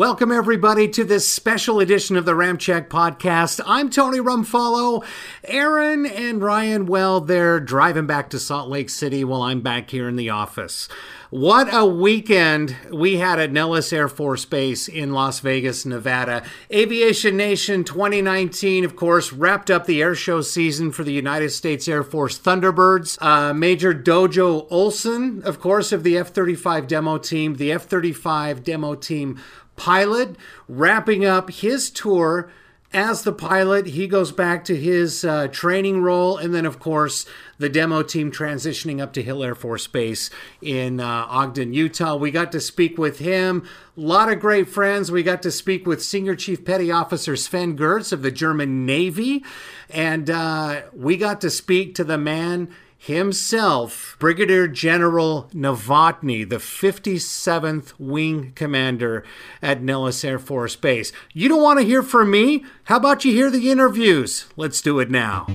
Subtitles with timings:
[0.00, 3.60] Welcome, everybody, to this special edition of the Ramp Check podcast.
[3.66, 5.04] I'm Tony Rumfollow.
[5.44, 10.08] Aaron and Ryan, well, they're driving back to Salt Lake City while I'm back here
[10.08, 10.88] in the office.
[11.28, 16.42] What a weekend we had at Nellis Air Force Base in Las Vegas, Nevada.
[16.72, 21.86] Aviation Nation 2019, of course, wrapped up the air show season for the United States
[21.86, 23.16] Air Force Thunderbirds.
[23.20, 28.64] Uh, Major Dojo Olson, of course, of the F 35 demo team, the F 35
[28.64, 29.38] demo team
[29.80, 30.36] pilot,
[30.68, 32.50] wrapping up his tour
[32.92, 37.24] as the pilot, he goes back to his uh, training role, and then, of course,
[37.56, 40.28] the demo team transitioning up to Hill Air Force Base
[40.60, 42.16] in uh, Ogden, Utah.
[42.16, 43.64] We got to speak with him.
[43.96, 45.12] A lot of great friends.
[45.12, 49.44] We got to speak with Senior Chief Petty Officer Sven Gertz of the German Navy,
[49.88, 57.94] and uh, we got to speak to the man himself, Brigadier General Novotny, the 57th
[57.98, 59.24] Wing Commander
[59.62, 61.10] at Nellis Air Force Base.
[61.32, 62.62] You don't want to hear from me?
[62.84, 64.44] How about you hear the interviews?
[64.54, 65.46] Let's do it now.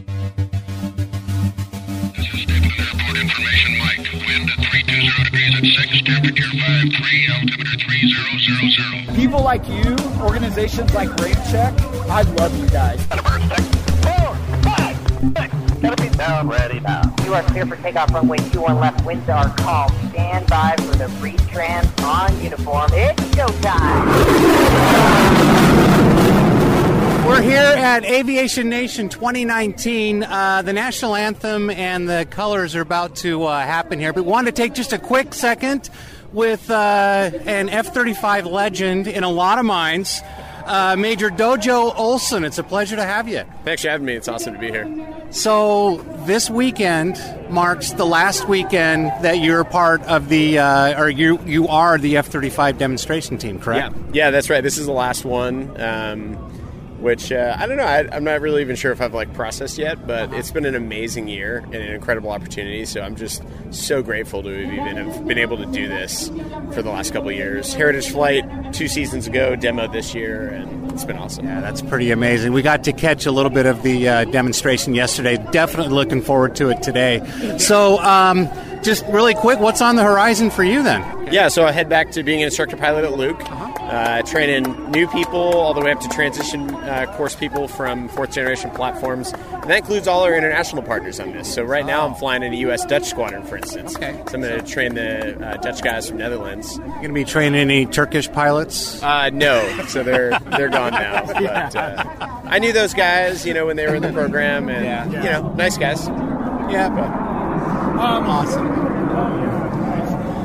[2.16, 4.10] This is Stapleton Airport information, Mike.
[4.26, 7.78] Wind at 320 degrees at 6, temperature 53, altimeter
[9.06, 9.16] 3000.
[9.16, 11.74] People like you, organizations like Ramp Check,
[12.10, 13.06] I love you guys.
[14.02, 14.98] Four, five,
[15.38, 15.65] six.
[15.86, 17.14] Gotta be down, ready now.
[17.24, 19.06] You are clear for takeoff runway 21 left.
[19.06, 19.88] Winds are calm.
[20.10, 22.90] Stand by for the retrans on uniform.
[22.92, 24.08] It's showtime.
[27.28, 30.24] We're here at Aviation Nation 2019.
[30.24, 34.32] Uh, the national anthem and the colors are about to uh, happen here, but we
[34.32, 35.92] wanted to take just a quick second
[36.34, 40.24] with uh, an F 35 legend in a lot of minds.
[40.66, 43.44] Uh, Major Dojo Olson, it's a pleasure to have you.
[43.64, 44.14] Thanks for having me.
[44.14, 44.88] It's awesome to be here.
[45.30, 51.40] So, this weekend marks the last weekend that you're part of the, uh, or you
[51.46, 53.96] you are the F 35 demonstration team, correct?
[53.96, 54.62] Yeah, yeah, that's right.
[54.62, 55.80] This is the last one.
[55.80, 56.52] Um,
[57.00, 57.84] which uh, I don't know.
[57.84, 60.76] I, am not really even sure if I've like processed yet, but it's been an
[60.76, 62.86] amazing year and an incredible opportunity.
[62.86, 66.30] So I'm just so grateful to have even have been able to do this
[66.74, 67.74] for the last couple of years.
[67.74, 71.46] Heritage Flight two seasons ago, demo this year, and it's been awesome.
[71.46, 72.54] Yeah, that's pretty amazing.
[72.54, 75.38] We got to catch a little bit of the uh, demonstration yesterday.
[75.52, 77.22] Definitely looking forward to it today.
[77.58, 78.00] So.
[78.00, 78.50] Um,
[78.86, 81.34] just really quick, what's on the horizon for you then?
[81.34, 83.40] Yeah, so I head back to being an instructor pilot at Luke,
[83.86, 88.32] uh, training new people all the way up to transition uh, course people from fourth
[88.32, 89.32] generation platforms.
[89.34, 91.54] And that includes all our international partners on this.
[91.54, 92.84] So right now I'm flying in a U.S.
[92.86, 93.96] Dutch squadron, for instance.
[93.96, 94.12] Okay.
[94.28, 96.76] So I'm going to train the uh, Dutch guys from Netherlands.
[96.78, 99.02] You going to be training any Turkish pilots?
[99.04, 101.26] Uh, no, so they're they're gone now.
[101.46, 102.04] But uh,
[102.46, 105.24] I knew those guys, you know, when they were in the program, and Yeah.
[105.24, 106.08] you know, nice guys.
[106.08, 107.06] Yeah, But,
[108.04, 108.96] Um, awesome.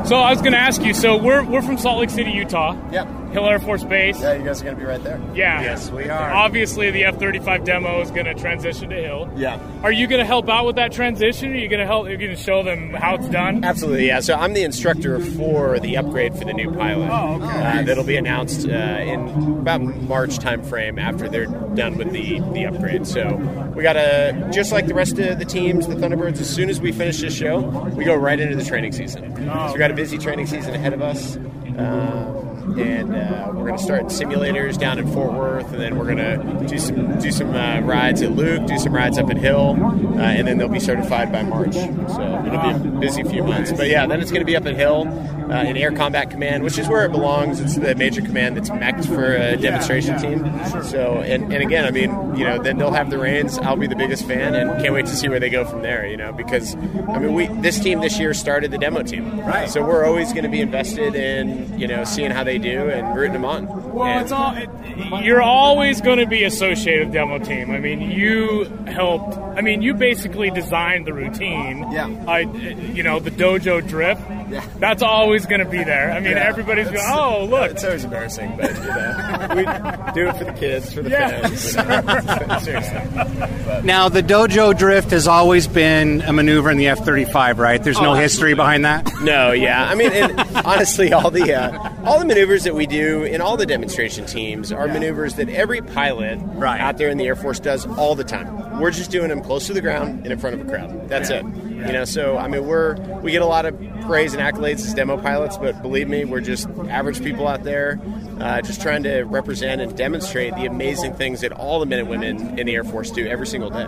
[0.06, 0.92] So I was going to ask you.
[0.94, 2.74] So we're we're from Salt Lake City, Utah.
[2.90, 3.06] Yep.
[3.32, 4.20] Hill Air Force Base.
[4.20, 5.20] Yeah, you guys are going to be right there.
[5.34, 5.62] Yeah.
[5.62, 6.30] Yes, we are.
[6.32, 9.30] Obviously, the F-35 demo is going to transition to Hill.
[9.36, 9.60] Yeah.
[9.82, 11.52] Are you going to help out with that transition?
[11.52, 12.08] Are you going to help?
[12.08, 13.62] You're going to show them how it's done?
[13.64, 14.20] Absolutely, yeah.
[14.20, 17.08] So I'm the instructor for the upgrade for the new pilot.
[17.10, 17.80] Oh, okay.
[17.80, 19.28] Uh, that'll be announced uh, in
[19.60, 23.06] about March timeframe after they're done with the, the upgrade.
[23.06, 23.36] So
[23.76, 26.80] we got to, just like the rest of the teams, the Thunderbirds, as soon as
[26.80, 29.36] we finish this show, we go right into the training season.
[29.36, 31.36] So we got a busy training season ahead of us.
[31.78, 32.39] Um,
[32.78, 36.19] and uh, we're going to start simulators down in Fort Worth, and then we're going
[36.19, 39.76] to do some do some uh, rides at Luke, do some rides up at Hill,
[39.81, 41.75] uh, and then they'll be certified by March.
[41.75, 43.72] So it'll be a busy few months.
[43.72, 45.04] But yeah, then it's going to be up at Hill
[45.50, 47.61] uh, in Air Combat Command, which is where it belongs.
[47.61, 50.38] It's the major command that's mech for a demonstration team.
[50.84, 53.59] So and, and again, I mean, you know, then they'll have the reins.
[53.59, 56.06] I'll be the biggest fan, and can't wait to see where they go from there.
[56.06, 59.69] You know, because I mean, we this team this year started the demo team, Right.
[59.69, 63.17] So we're always going to be invested in you know seeing how they do and
[63.17, 63.67] rooting them on.
[63.93, 64.55] Well, And- it's all.
[64.56, 64.69] It,
[65.25, 67.71] you're always going to be associated with demo team.
[67.71, 69.37] I mean, you helped.
[69.56, 71.91] I mean, you basically designed the routine.
[71.91, 72.09] Yeah.
[72.28, 74.21] I, you know, the dojo drift.
[74.50, 74.65] Yeah.
[74.78, 76.11] That's always going to be there.
[76.12, 77.00] I mean, Yeah, everybody's going.
[77.09, 77.71] Oh, look.
[77.72, 81.47] It's always embarrassing, but you know, we do it for the kids, for the Yeah.
[81.49, 81.75] fans.
[81.75, 82.58] you know.
[82.61, 83.82] Seriously.
[83.85, 87.82] Now, the dojo drift has always been a maneuver in the F 35, right?
[87.82, 89.08] There's no Oh, history behind that?
[89.23, 89.88] No, yeah.
[89.88, 93.56] I mean, and honestly, all the uh, all the maneuvers that we do in all
[93.56, 96.81] the demonstration teams are maneuvers that every pilot Right.
[96.81, 98.81] out there in the Air Force does all the time.
[98.81, 101.08] We're just doing them close to the ground and in front of a crowd.
[101.08, 101.44] That's it.
[101.87, 104.94] You know, so I mean, we're we get a lot of praise and accolades as
[104.94, 108.00] demo pilots, but believe me, we're just average people out there,
[108.41, 112.09] uh, just trying to represent and demonstrate the amazing things that all the men and
[112.09, 113.87] women in the Air Force do every single day.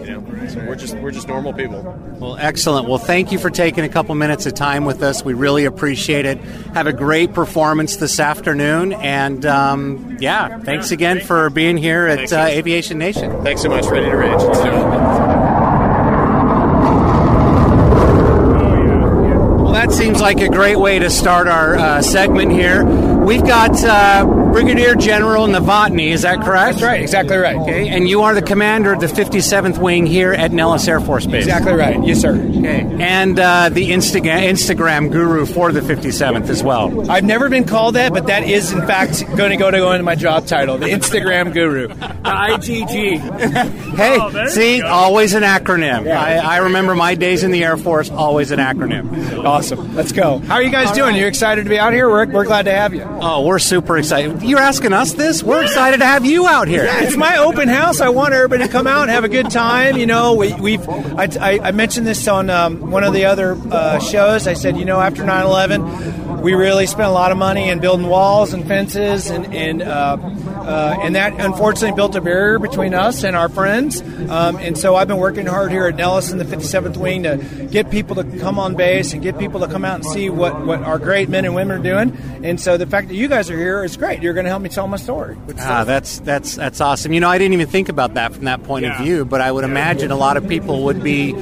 [0.00, 1.82] You know, so we're just we're just normal people.
[2.18, 2.88] Well, excellent.
[2.88, 5.24] Well, thank you for taking a couple minutes of time with us.
[5.24, 6.38] We really appreciate it.
[6.74, 12.32] Have a great performance this afternoon, and um, yeah, thanks again for being here at
[12.32, 12.46] uh.
[12.52, 13.42] Aviation Nation.
[13.42, 13.86] Thanks so much.
[13.86, 15.11] Ready to range.
[19.82, 22.84] That seems like a great way to start our uh, segment here.
[22.84, 26.74] We've got uh, Brigadier General Novotny, is that correct?
[26.74, 27.56] That's right, exactly right.
[27.56, 31.26] Okay, and you are the commander of the 57th Wing here at Nellis Air Force
[31.26, 31.44] Base.
[31.44, 32.02] Exactly right.
[32.04, 32.34] Yes, sir.
[32.36, 37.10] Okay, and uh, the Instagram Instagram guru for the 57th as well.
[37.10, 39.92] I've never been called that, but that is in fact going to go to go
[39.92, 43.82] into my job title, the Instagram guru, the IGG.
[43.92, 46.10] Hey, Oh, see, always an acronym.
[46.10, 49.44] I, I remember my days in the Air Force, always an acronym.
[49.44, 49.94] Awesome.
[49.94, 50.38] Let's go.
[50.38, 51.14] How are you guys doing?
[51.14, 52.08] You excited to be out here?
[52.08, 53.02] We're, we're glad to have you.
[53.02, 54.41] Oh, we're super excited.
[54.42, 55.42] You're asking us this?
[55.42, 56.84] We're excited to have you out here.
[56.86, 58.00] It's my open house.
[58.00, 59.96] I want everybody to come out and have a good time.
[59.96, 64.00] You know, we, we've I, I, mentioned this on um, one of the other uh,
[64.00, 64.46] shows.
[64.46, 68.06] I said, you know, after 9/11, we really spent a lot of money in building
[68.08, 73.24] walls and fences, and and uh, uh, and that unfortunately built a barrier between us
[73.24, 74.00] and our friends.
[74.28, 77.36] Um, and so I've been working hard here at Nellis in the 57th Wing to
[77.70, 80.64] get people to come on base and get people to come out and see what,
[80.66, 82.16] what our great men and women are doing.
[82.44, 84.22] And so the fact that you guys are here is great.
[84.22, 85.36] You're going to help me tell my story.
[85.58, 87.12] Ah, that's that's that's awesome.
[87.12, 88.98] You know, I didn't even think about that from that point Yeah.
[88.98, 91.32] of view, but I would imagine a lot of people would be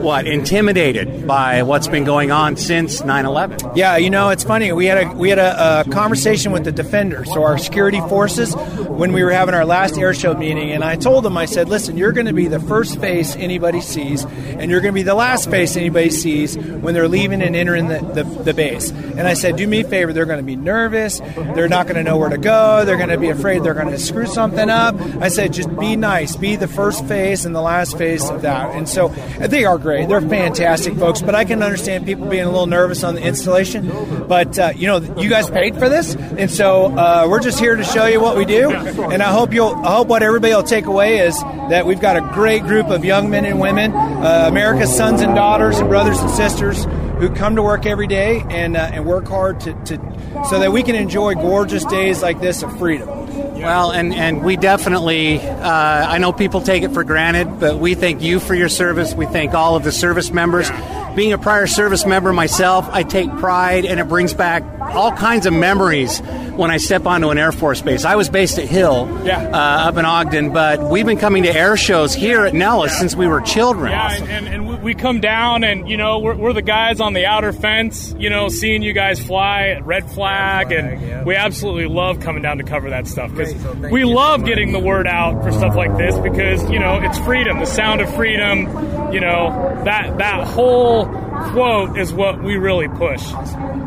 [0.00, 3.76] what intimidated by what's been going on since 9/11.
[3.76, 4.72] Yeah, you know, it's funny.
[4.72, 8.54] We had a we had a, a conversation with the defender, so our security forces,
[8.90, 11.68] when we were having our last air show meeting, and I told them, I said,
[11.68, 15.02] "Listen, you're going to be the first face anybody sees, and you're going to be
[15.02, 19.22] the last face anybody sees when they're leaving and entering the, the, the base." And
[19.22, 20.12] I said, "Do me a favor.
[20.12, 21.20] They're going to be nervous.
[21.20, 22.84] They're not going to know where to go.
[22.84, 25.96] They're going to be afraid they're going to screw something up." I said, "Just be
[25.96, 26.36] nice.
[26.36, 29.08] Be the first face and the last face of that." And so
[29.38, 30.08] they are great.
[30.08, 34.26] They're fantastic folks, but I can understand people being a little nervous on the installation.
[34.26, 37.76] But uh, you know, you guys paid for this, and so uh, we're just here
[37.76, 38.89] to show you what we do.
[38.98, 42.16] And I hope you'll, I hope what everybody will take away is that we've got
[42.16, 46.18] a great group of young men and women, uh, America's sons and daughters and brothers
[46.20, 46.84] and sisters
[47.18, 49.98] who come to work every day and uh, and work hard to, to
[50.48, 53.08] so that we can enjoy gorgeous days like this of freedom.
[53.60, 57.94] Well, and, and we definitely, uh, I know people take it for granted, but we
[57.94, 59.12] thank you for your service.
[59.12, 60.70] We thank all of the service members.
[61.14, 65.46] Being a prior service member myself, I take pride, and it brings back all kinds
[65.46, 68.04] of memories when I step onto an Air Force base.
[68.04, 69.38] I was based at Hill Yeah.
[69.52, 73.14] uh, up in Ogden, but we've been coming to air shows here at Nellis since
[73.16, 73.92] we were children.
[73.92, 77.00] Yeah, and, and, and we- we come down, and you know we're, we're the guys
[77.02, 78.14] on the outer fence.
[78.18, 82.56] You know, seeing you guys fly at red flag, and we absolutely love coming down
[82.58, 83.52] to cover that stuff because
[83.90, 87.58] we love getting the word out for stuff like this because you know it's freedom,
[87.58, 88.60] the sound of freedom.
[89.12, 91.04] You know that that whole
[91.52, 93.22] quote is what we really push.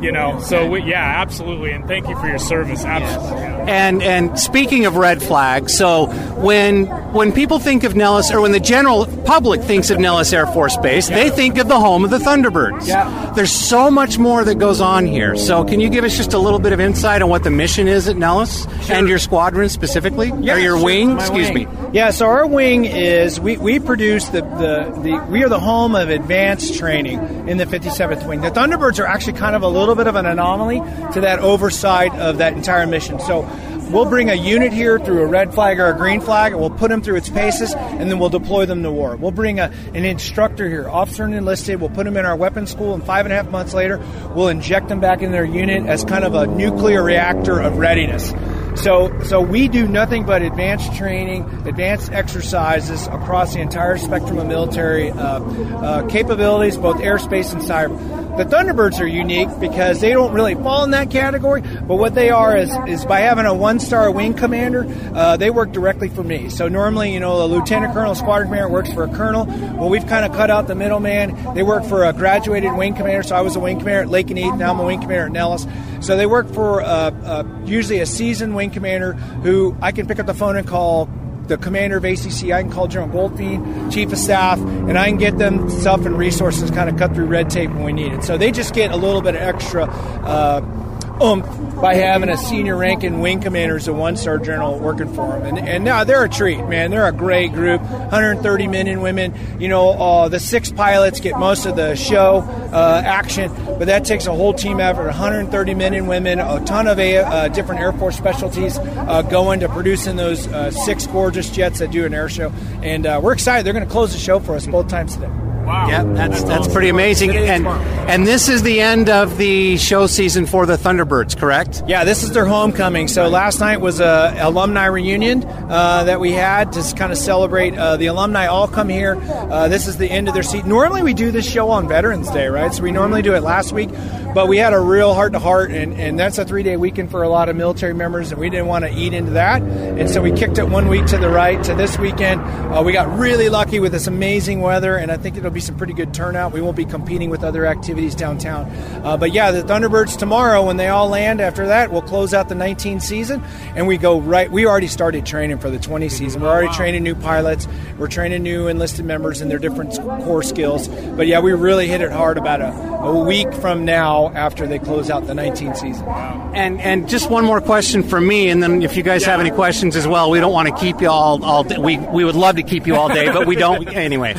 [0.03, 2.83] You know, so we, yeah, absolutely, and thank you for your service.
[2.83, 3.41] Absolutely.
[3.71, 6.07] And and speaking of red flags, so
[6.41, 10.45] when when people think of Nellis, or when the general public thinks of Nellis Air
[10.47, 12.85] Force Base, they think of the home of the Thunderbirds.
[12.85, 13.31] Yeah.
[13.33, 15.37] There's so much more that goes on here.
[15.37, 17.87] So can you give us just a little bit of insight on what the mission
[17.87, 20.83] is at Nellis and your squadron specifically, or your sure.
[20.83, 21.15] wing?
[21.15, 21.69] My Excuse wing.
[21.69, 21.89] me.
[21.93, 25.95] Yeah, so our wing is we, we produce the, the, the we are the home
[25.95, 28.41] of advanced training in the 57th wing.
[28.41, 30.79] The Thunderbirds are actually kind of a little bit of an anomaly
[31.13, 33.19] to that oversight of that entire mission.
[33.19, 33.41] So
[33.89, 36.69] we'll bring a unit here through a red flag or a green flag, and we'll
[36.69, 39.15] put them through its paces, and then we'll deploy them to war.
[39.15, 41.79] We'll bring a, an instructor here, officer and enlisted.
[41.79, 44.03] We'll put them in our weapons school, and five and a half months later,
[44.35, 48.33] we'll inject them back in their unit as kind of a nuclear reactor of readiness.
[48.75, 54.47] So, so we do nothing but advanced training, advanced exercises across the entire spectrum of
[54.47, 58.23] military uh, uh, capabilities, both airspace and cyber.
[58.35, 62.31] The Thunderbirds are unique because they don't really fall in that category, but what they
[62.31, 66.49] are is, is by having a one-star wing commander, uh, they work directly for me.
[66.49, 69.45] So normally, you know, a lieutenant colonel, squadron commander works for a colonel.
[69.45, 71.53] Well, we've kind of cut out the middleman.
[71.53, 73.21] They work for a graduated wing commander.
[73.21, 74.57] So I was a wing commander at Lakenheath.
[74.57, 75.67] Now I'm a wing commander at Nellis.
[76.03, 80.19] So they work for uh, uh, usually a seasoned wing commander who I can pick
[80.19, 81.05] up the phone and call
[81.47, 82.51] the commander of ACC.
[82.51, 86.17] I can call General Goldfein, chief of staff, and I can get them stuff and
[86.17, 88.23] resources kind of cut through red tape when we need it.
[88.23, 89.85] So they just get a little bit of extra.
[89.85, 90.82] Uh,
[91.21, 91.41] um,
[91.79, 95.45] by having a senior ranking wing commander as a one star general working for them.
[95.45, 96.91] And, and now they're a treat, man.
[96.91, 99.33] They're a great group 130 men and women.
[99.59, 102.39] You know, uh, the six pilots get most of the show
[102.71, 106.87] uh, action, but that takes a whole team effort 130 men and women, a ton
[106.87, 111.79] of uh, different Air Force specialties uh, going to producing those uh, six gorgeous jets
[111.79, 112.49] that do an air show.
[112.81, 113.65] And uh, we're excited.
[113.65, 115.42] They're going to close the show for us both times today.
[115.63, 115.87] Wow.
[115.87, 116.73] Yeah, that's that's awesome.
[116.73, 117.35] pretty amazing.
[117.35, 121.83] And and this is the end of the show season for the Thunderbirds, correct?
[121.87, 123.07] Yeah, this is their homecoming.
[123.07, 127.77] So last night was a alumni reunion uh, that we had to kind of celebrate.
[127.77, 129.15] Uh, the alumni all come here.
[129.21, 130.65] Uh, this is the end of their seat.
[130.65, 132.73] Normally we do this show on Veterans Day, right?
[132.73, 133.89] So we normally do it last week,
[134.33, 137.09] but we had a real heart to heart, and and that's a three day weekend
[137.09, 140.09] for a lot of military members, and we didn't want to eat into that, and
[140.09, 142.41] so we kicked it one week to the right to this weekend.
[142.41, 145.77] Uh, we got really lucky with this amazing weather, and I think it'll be some
[145.77, 146.51] pretty good turnout.
[146.51, 148.65] We won't be competing with other activities downtown,
[149.03, 151.41] uh, but yeah, the Thunderbirds tomorrow when they all land.
[151.41, 153.43] After that, we'll close out the 19 season,
[153.75, 154.51] and we go right.
[154.51, 156.41] We already started training for the 20 season.
[156.41, 157.67] We're already training new pilots.
[157.97, 159.93] We're training new enlisted members in their different
[160.23, 160.87] core skills.
[160.87, 164.79] But yeah, we really hit it hard about a, a week from now after they
[164.79, 166.07] close out the 19 season.
[166.07, 169.51] And and just one more question for me, and then if you guys have any
[169.51, 171.77] questions as well, we don't want to keep you all all day.
[171.77, 174.35] We we would love to keep you all day, but we don't anyway.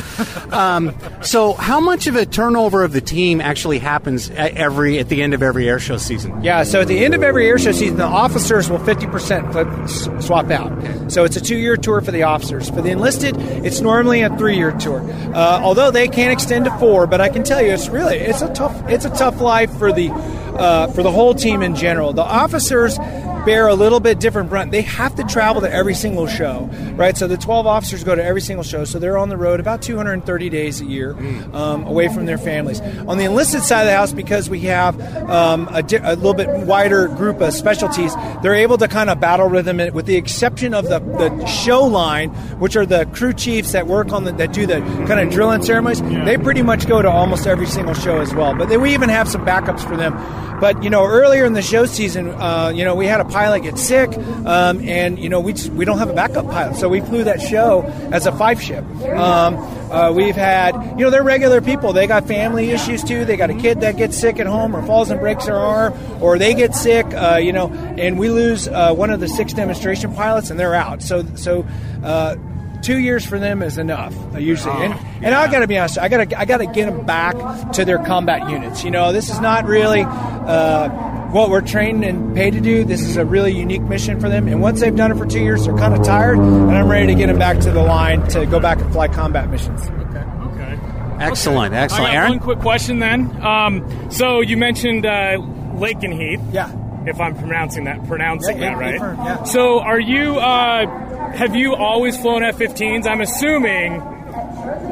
[0.51, 5.09] Um, so, how much of a turnover of the team actually happens at every at
[5.09, 6.41] the end of every air show season?
[6.43, 9.67] Yeah, so at the end of every air show season, the officers will 50% flip,
[9.83, 11.11] s- swap out.
[11.11, 12.69] So it's a two year tour for the officers.
[12.69, 15.01] For the enlisted, it's normally a three year tour.
[15.33, 18.41] Uh, although they can extend to four, but I can tell you, it's really it's
[18.41, 22.13] a tough it's a tough life for the uh, for the whole team in general.
[22.13, 22.97] The officers
[23.45, 24.71] bear a little bit different brunt.
[24.71, 27.15] They have to travel to every single show, right?
[27.15, 29.81] So the 12 officers go to every single show, so they're on the road about
[29.81, 31.11] 230 days a year
[31.53, 32.81] um, away from their families.
[33.07, 34.99] On the enlisted side of the house, because we have
[35.29, 39.19] um, a, di- a little bit wider group of specialties, they're able to kind of
[39.19, 43.33] battle rhythm it, with the exception of the, the show line, which are the crew
[43.33, 46.01] chiefs that work on the that do the kind of drilling ceremonies.
[46.01, 48.55] They pretty much go to almost every single show as well.
[48.55, 50.13] But then we even have some backups for them.
[50.59, 53.63] But you know, earlier in the show season, uh, you know, we had a pilot
[53.63, 54.09] get sick,
[54.45, 57.25] um, and you know, we just, we don't have a backup pilot, so we flew
[57.25, 58.85] that show as a five ship.
[59.03, 59.57] Um,
[59.91, 61.91] uh, we've had, you know, they're regular people.
[61.91, 63.25] They got family issues too.
[63.25, 65.93] They got a kid that gets sick at home, or falls and breaks their arm,
[66.21, 69.51] or they get sick, uh, you know, and we lose uh, one of the six
[69.51, 71.03] demonstration pilots, and they're out.
[71.03, 71.65] So, so.
[72.03, 72.37] Uh,
[72.81, 74.93] Two years for them is enough uh, usually, and,
[75.25, 77.35] and I got to be honest, I got to I got to get them back
[77.71, 78.83] to their combat units.
[78.83, 80.89] You know, this is not really uh,
[81.35, 82.85] what we're trained and paid to do.
[82.85, 85.41] This is a really unique mission for them, and once they've done it for two
[85.41, 88.25] years, they're kind of tired, and I'm ready to get them back to the line
[88.29, 89.81] to go back and fly combat missions.
[89.81, 90.19] Okay.
[90.19, 90.79] Okay.
[91.19, 92.05] Excellent, excellent.
[92.05, 92.29] I got Aaron?
[92.31, 93.35] one quick question then.
[93.45, 95.35] Um, so you mentioned uh,
[95.75, 96.41] Lakenheath.
[96.53, 96.71] Yeah.
[97.05, 98.91] If I'm pronouncing that pronouncing Yeah, that right.
[98.97, 99.43] confirm, yeah.
[99.43, 100.37] So are you?
[100.39, 103.05] Uh, have you always flown F-15s?
[103.05, 104.01] I'm assuming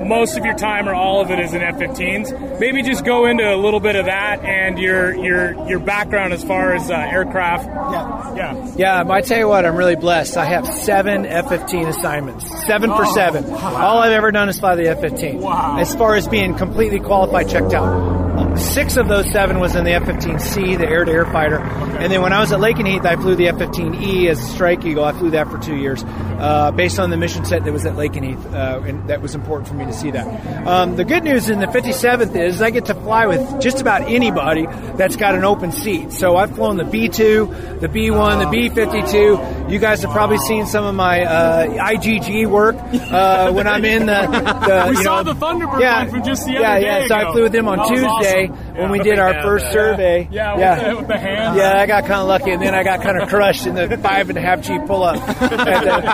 [0.07, 2.59] most of your time or all of it is in F-15s.
[2.59, 6.43] Maybe just go into a little bit of that and your your your background as
[6.43, 7.65] far as uh, aircraft.
[7.67, 8.35] Yeah.
[8.35, 8.73] Yeah.
[8.75, 10.37] Yeah, but I tell you what, I'm really blessed.
[10.37, 13.45] I have seven F-15 assignments, seven for seven.
[13.53, 15.39] All I've ever done is fly the F-15.
[15.39, 15.77] Wow.
[15.77, 18.32] As far as being completely qualified, checked out.
[18.55, 22.39] Six of those seven was in the F-15C, the air-to-air fighter, and then when I
[22.39, 25.03] was at Lakenheath, I flew the F-15E as a Strike Eagle.
[25.03, 27.93] I flew that for two years, uh, based on the mission set that was at
[27.93, 30.67] Lakenheath, uh, and that was important for me to see that.
[30.67, 34.03] Um, the good news in the 57th is I get to fly with just about
[34.03, 34.67] anybody
[34.97, 36.11] that's got an open seat.
[36.11, 39.71] So I've flown the B2, the B1, the B52.
[39.71, 44.05] You guys have probably seen some of my uh, IGG work uh, when I'm in
[44.05, 44.27] the.
[44.27, 46.99] the We you saw know, the Thunderbird yeah, one from just the yeah, other yeah.
[46.99, 48.42] day So I flew with them on Tuesday awesome.
[48.47, 50.27] When Yeah, we did our first survey.
[50.31, 50.89] Yeah, with yeah.
[50.89, 51.57] the- with the hand.
[51.57, 53.97] Yeah, I got kind of lucky, and then I got kind of crushed in the
[53.97, 55.17] five and a half G pull up,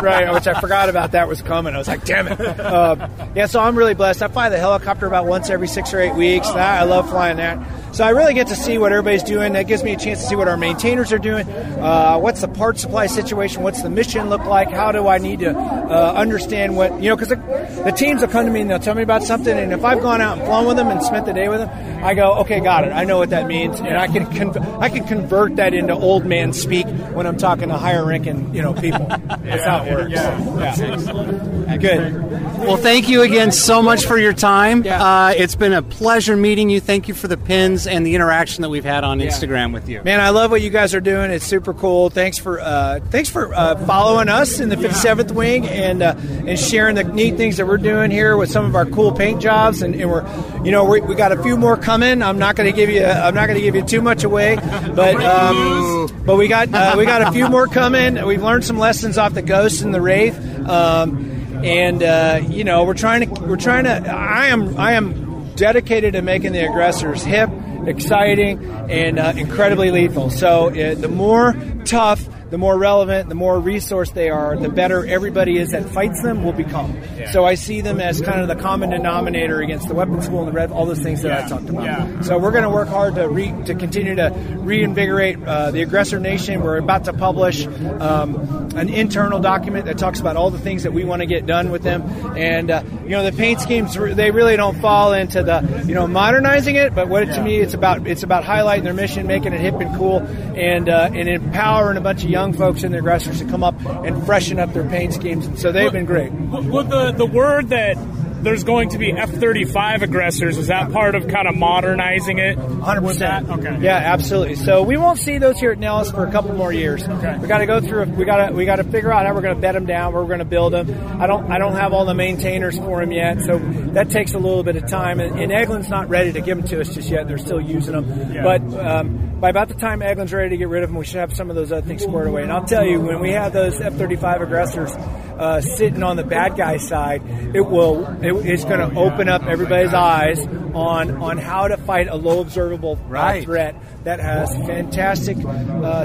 [0.03, 0.31] right?
[0.33, 1.73] Which I forgot about that was coming.
[1.75, 2.39] I was like, damn it.
[2.39, 4.21] Uh, yeah, so I'm really blessed.
[4.21, 6.47] I fly the helicopter about once every six or eight weeks.
[6.49, 7.57] and I, I love flying that.
[7.91, 9.53] So I really get to see what everybody's doing.
[9.53, 11.47] That gives me a chance to see what our maintainers are doing.
[11.49, 13.63] Uh, what's the part supply situation?
[13.63, 14.69] What's the mission look like?
[14.69, 17.15] How do I need to uh, understand what you know?
[17.15, 19.73] Because the, the teams will come to me and they'll tell me about something, and
[19.73, 22.13] if I've gone out and flown with them and spent the day with them, I
[22.13, 22.91] go, okay, got it.
[22.91, 26.25] I know what that means, and I can con- I can convert that into old
[26.25, 29.05] man speak when I'm talking to higher ranking you know people.
[29.07, 30.11] That's how it works.
[30.11, 31.77] Yeah.
[31.77, 32.29] Good.
[32.59, 34.83] Well, thank you again so much for your time.
[34.83, 35.01] Yeah.
[35.03, 36.79] Uh, it's been a pleasure meeting you.
[36.79, 37.78] Thank you for the pins.
[37.79, 40.01] Fans and the interaction that we've had on Instagram with you.
[40.03, 41.31] Man, I love what you guys are doing.
[41.31, 42.09] It's super cool.
[42.09, 46.59] Thanks for uh, thanks for uh, following us in the 57th Wing and uh, and
[46.59, 49.81] sharing the neat things that we're doing here with some of our cool paint jobs.
[49.81, 50.25] And, and we're,
[50.63, 52.21] you know, we we got a few more coming.
[52.21, 54.55] I'm not going to give you I'm not going to give you too much away,
[54.55, 58.25] but um, but we got uh, we got a few more coming.
[58.25, 60.37] We've learned some lessons off the Ghost and the Wraith.
[60.67, 61.27] Um,
[61.63, 66.13] and uh, you know we're trying to we're trying to I am I am dedicated
[66.13, 67.49] to making the aggressors hip,
[67.87, 70.29] exciting, and uh, incredibly lethal.
[70.29, 71.55] So uh, the more
[71.85, 76.21] tough, the more relevant, the more resource they are, the better everybody is that fights
[76.21, 76.99] them will become.
[77.31, 80.47] So I see them as kind of the common denominator against the weapons school and
[80.47, 81.83] the red, all those things that I talked about.
[81.83, 82.21] Yeah.
[82.21, 86.19] So we're going to work hard to re, to continue to reinvigorate uh, the aggressor
[86.19, 86.61] nation.
[86.61, 90.93] We're about to publish um, an internal document that talks about all the things that
[90.93, 92.03] we want to get done with them,
[92.37, 96.07] and uh, you know the paint schemes they really don't fall into the you know
[96.07, 99.59] modernizing it, but what to me it's about it's about highlighting their mission, making it
[99.59, 103.39] hip and cool, and uh, and empowering a bunch of young folks and the aggressors
[103.39, 105.45] to come up and freshen up their paint schemes.
[105.45, 106.31] And so they've been great.
[106.31, 107.97] Would the the word that
[108.41, 112.57] there's going to be F-35 aggressors is that part of kind of modernizing it?
[112.57, 113.45] Hundred With that?
[113.45, 113.65] percent.
[113.65, 113.83] Okay.
[113.83, 114.55] Yeah, absolutely.
[114.55, 117.03] So we won't see those here at Nellis for a couple more years.
[117.05, 117.37] Okay.
[117.37, 118.05] We got to go through.
[118.05, 120.13] We got to we got to figure out how we're going to bed them down.
[120.13, 120.89] Where we're going to build them.
[121.21, 123.59] I don't I don't have all the maintainers for them yet, so
[123.93, 125.19] that takes a little bit of time.
[125.19, 127.27] And, and Eglin's not ready to give them to us just yet.
[127.27, 128.33] They're still using them.
[128.33, 128.43] Yeah.
[128.43, 131.17] But um, by about the time Eglin's ready to get rid of them, we should
[131.19, 132.43] have some of those other things squared away.
[132.43, 136.57] And I'll tell you, when we have those F-35 aggressors uh, sitting on the bad
[136.57, 137.21] guy side,
[137.55, 142.07] it will it, it's going to open up everybody's eyes on on how to fight
[142.09, 143.43] a low observable Right.
[143.43, 145.41] threat that has fantastic uh,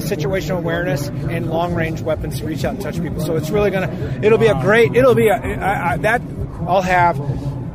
[0.00, 3.20] situational awareness and long range weapons to reach out and touch people.
[3.20, 6.22] So it's really gonna it'll be a great it'll be a I, I, that
[6.66, 7.18] I'll have.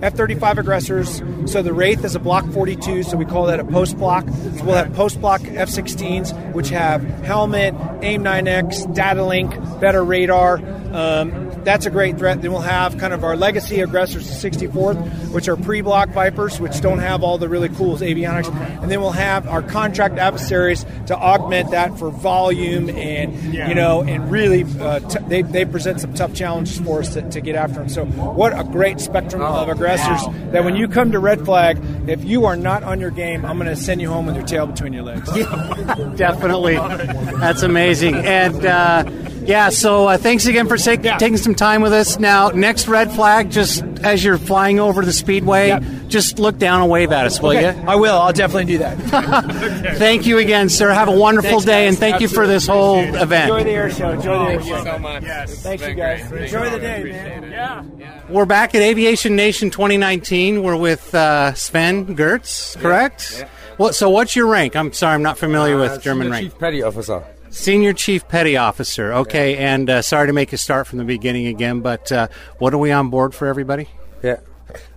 [0.01, 1.21] F-35 aggressors.
[1.51, 4.27] So the Wraith is a Block 42, so we call that a post block.
[4.27, 10.57] So we'll have post block F-16s, which have helmet, AIM-9X, data link, better radar.
[10.93, 12.41] Um, that's a great threat.
[12.41, 16.81] Then we'll have kind of our legacy aggressors, the 64th, which are pre-block Vipers, which
[16.81, 18.49] don't have all the really cool avionics.
[18.81, 24.01] And then we'll have our contract adversaries to augment that for volume and you know
[24.01, 27.55] and really uh, t- they, they present some tough challenges for us to, to get
[27.55, 27.89] after them.
[27.89, 32.23] So what a great spectrum of aggressors that when you come to Red Flag, if
[32.23, 34.67] you are not on your game, I'm going to send you home with your tail
[34.67, 35.31] between your legs.
[36.15, 36.75] Definitely.
[36.75, 38.15] That's amazing.
[38.15, 39.03] And uh,
[39.45, 42.19] yeah, so uh, thanks again for sa- taking some time with us.
[42.19, 45.83] Now, next red flag, just as you're flying over the speedway, Yep.
[46.07, 47.87] just look down and wave at us, will Okay, you?
[47.87, 48.15] I will.
[48.15, 48.97] I'll definitely do that.
[49.97, 50.89] Thank you again, sir.
[50.91, 51.89] Have a wonderful Thanks, day, guys.
[51.89, 53.51] and thank you for this whole event.
[53.51, 54.09] Enjoy the air show.
[54.11, 54.83] Enjoy the air show.
[54.83, 55.23] so much.
[55.23, 55.61] Yes.
[55.63, 56.31] Thank you, guys.
[56.31, 57.51] Enjoy the day, man.
[57.99, 58.21] Yeah.
[58.29, 60.63] We're back at Aviation Nation 2019.
[60.63, 63.43] We're with uh, Sven Gertz, correct?
[63.77, 64.75] What, so, what's your rank?
[64.75, 66.45] I'm sorry, I'm not familiar with German rank.
[66.51, 67.23] Chief Petty Officer.
[67.51, 69.13] Senior Chief Petty Officer.
[69.13, 72.27] Okay, and uh, sorry to make you start from the beginning again, but uh,
[72.59, 73.89] what are we on board for everybody?
[74.21, 74.39] Yeah.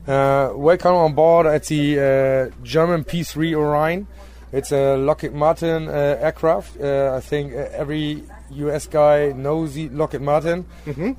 [0.06, 4.06] Uh, welcome on board at the uh, German P3 Orion.
[4.52, 6.78] It's a Lockheed Martin uh, aircraft.
[6.78, 10.66] Uh, I think every US guy knows the Lockheed Martin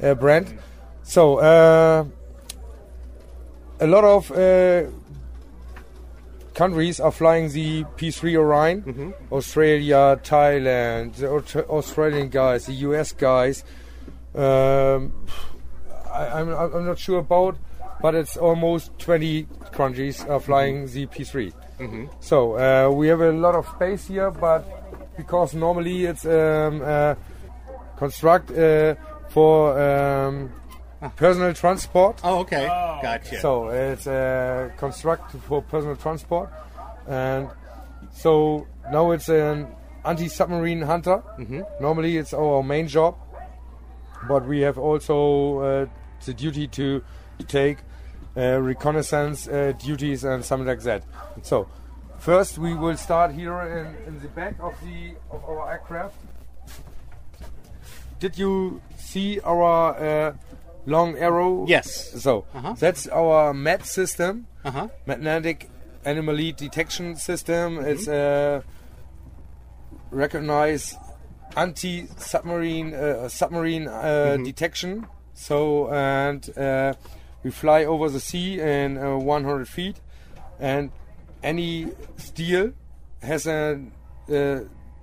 [0.03, 0.55] uh, brand.
[1.01, 2.05] So, uh,
[3.79, 4.83] a lot of uh,
[6.53, 9.13] countries are flying the P3 Orion.
[9.31, 13.63] Australia, Thailand, the Australian guys, the US guys.
[14.35, 15.13] Um,
[16.11, 17.57] I, I'm, I'm not sure about,
[18.01, 21.53] but it's almost 20 countries are flying the P3.
[22.19, 24.63] So uh, we have a lot of space here, but
[25.17, 27.15] because normally it's um, uh,
[27.97, 28.95] construct uh,
[29.29, 30.51] for um,
[31.09, 32.19] personal transport.
[32.23, 32.65] Oh, okay.
[33.01, 33.39] Gotcha.
[33.39, 36.49] So it's uh, construct for personal transport,
[37.07, 37.49] and
[38.13, 39.67] so now it's an
[40.05, 41.23] anti-submarine hunter.
[41.79, 43.15] Normally, it's our main job,
[44.27, 45.85] but we have also uh,
[46.25, 47.03] the duty to,
[47.39, 47.79] to take
[48.35, 51.03] uh, reconnaissance uh, duties and something like that.
[51.41, 51.67] So
[52.19, 56.15] first, we will start here in, in the back of the of our aircraft.
[58.19, 60.33] Did you see our uh,
[60.85, 61.65] long arrow?
[61.67, 62.11] Yes.
[62.21, 62.73] So Uh-huh.
[62.79, 64.87] that's our MAD system, Uh huh.
[65.05, 65.69] magnetic
[66.05, 67.77] anomaly detection system.
[67.77, 67.87] Mm-hmm.
[67.91, 68.63] It's a
[70.11, 70.95] recognize
[71.55, 74.43] anti-submarine uh, submarine uh, Mm-hmm.
[74.43, 75.07] detection.
[75.33, 76.93] So and uh,
[77.43, 79.99] we fly over the sea in uh, 100 feet,
[80.59, 80.91] and
[81.41, 82.73] any steel
[83.21, 83.79] has a
[84.31, 84.59] uh,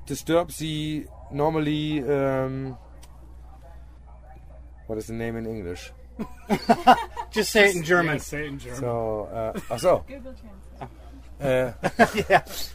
[0.06, 2.02] disturbs the normally.
[2.02, 2.76] Um,
[4.90, 5.92] what is the name in English?
[7.30, 8.18] Just say it in German.
[8.18, 8.80] Say it in German.
[8.80, 10.04] So, uh, ach so.
[11.40, 11.72] Äh,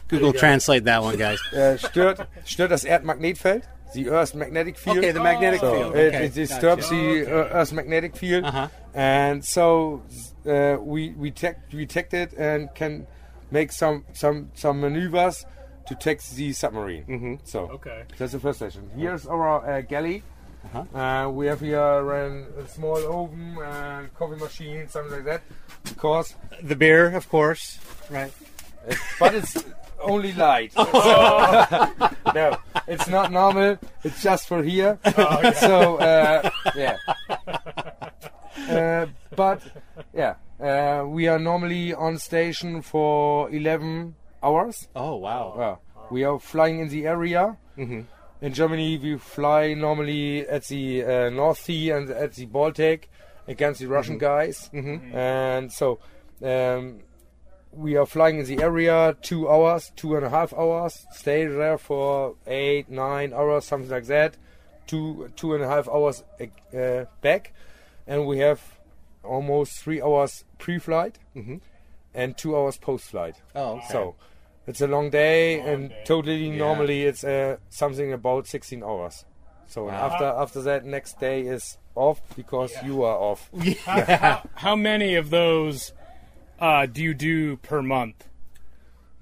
[0.08, 1.38] Google Translate that one, guys.
[1.52, 3.62] äh, stört, stört das Erdmagnetfeld,
[3.94, 4.98] the Earth's magnetic field.
[4.98, 5.94] Okay, the magnetic so field.
[5.94, 8.68] It, Okay, it disturbs the uh, Earth's magnetic field, Uh-huh.
[8.94, 10.02] and so
[10.48, 13.06] uh, we we detect we detect it and can
[13.52, 15.44] make some some some maneuvers
[15.86, 17.04] to take the submarine.
[17.04, 17.34] Mm-hmm.
[17.44, 18.02] So Okay.
[18.18, 18.90] that's the first station.
[18.96, 20.22] Here's our uh, galley.
[20.74, 20.98] Uh-huh.
[20.98, 25.42] Uh, we have here a small oven and coffee machine, something like that.
[25.84, 27.78] Because, The beer, of course.
[28.10, 28.32] Right.
[29.18, 29.64] but it's
[30.00, 30.72] only light.
[30.76, 33.78] no, it's not normal.
[34.04, 34.98] It's just for here.
[35.60, 36.96] So uh, yeah.
[38.68, 39.62] Uh, but
[40.14, 44.88] yeah, uh, we are normally on station for 11 hours.
[44.94, 45.78] Oh wow.
[46.10, 47.56] We are flying in the area.
[48.42, 53.10] In Germany, we fly normally at the uh, North Sea and at the Baltic
[53.48, 54.68] against the Russian guys.
[55.12, 55.98] And so
[56.42, 57.00] um,
[57.72, 61.78] we are flying in the area two hours, two and a half hours, stay there
[61.78, 64.36] for eight, nine hours, something like that.
[64.86, 66.22] Two, two and a half hours
[66.76, 67.52] uh, back.
[68.06, 68.60] And we have
[69.24, 71.18] almost three hours pre flight
[72.14, 73.36] and two hours post flight.
[73.54, 73.86] Oh, okay.
[73.90, 74.14] So
[74.66, 79.24] it's a long day, and totally normally it's uh, something about 16 hours.
[79.66, 83.50] So and after after that, next day is off because you are off.
[84.56, 85.92] How many of those
[86.60, 88.28] uh, do you do per month?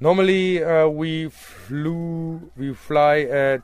[0.00, 3.58] Normally uh, we flew we fly uh,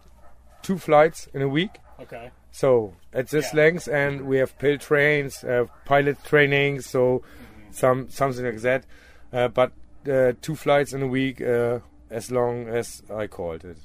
[0.62, 1.79] two flights in a week.
[2.01, 2.31] Okay.
[2.53, 3.61] So at this Yeah.
[3.62, 7.23] length, and we have pill trains, uh, pilot training, so
[7.71, 8.85] some something like that.
[9.33, 9.73] Uh, but
[10.08, 13.76] uh, two flights in a week, uh, as long as I called it.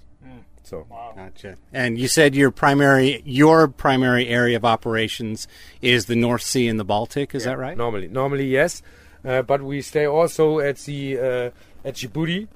[0.66, 1.58] So Gotcha.
[1.72, 5.48] And you said your primary your primary area of operations
[5.82, 7.36] is the North Sea and the Baltic.
[7.36, 7.78] Is that right?
[7.78, 8.82] Normally, normally yes,
[9.24, 12.48] uh, but we stay also at the uh, at Djibouti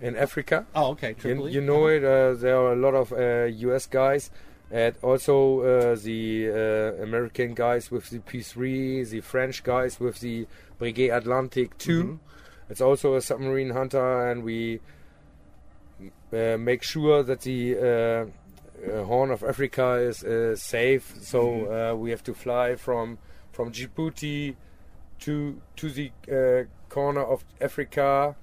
[0.00, 0.66] in Africa.
[0.76, 1.08] Oh, okay.
[1.08, 1.52] You, Tripoli.
[1.52, 2.04] you know it.
[2.04, 3.86] Uh, there are a lot of uh, U.S.
[3.86, 4.30] guys,
[4.70, 10.46] and also uh, the uh, American guys with the P3, the French guys with the
[10.80, 12.20] Breguet Atlantic 2.
[12.68, 14.80] It's also a submarine hunter, and we
[16.32, 21.14] uh, make sure that the uh, uh, Horn of Africa is uh, safe.
[21.20, 23.18] So uh, we have to fly from
[23.52, 24.56] from Djibouti
[25.20, 28.34] to to the uh, corner of Africa